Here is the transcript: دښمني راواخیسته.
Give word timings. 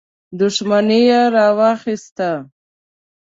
دښمني 0.39 1.01
راواخیسته. 1.35 2.29